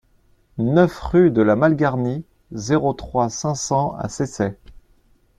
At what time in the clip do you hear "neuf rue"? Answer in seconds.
0.57-1.29